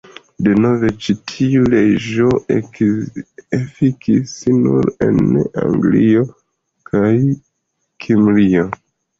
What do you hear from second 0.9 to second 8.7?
ĉi tiu leĝo efikis nur en Anglio kaj Kimrio.